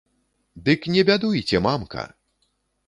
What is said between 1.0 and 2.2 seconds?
бядуйце, мамка!